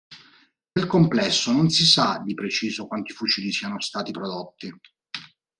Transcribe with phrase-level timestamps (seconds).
[0.71, 4.73] Nel complesso non si sa di preciso quanti fucili siano stati prodotti.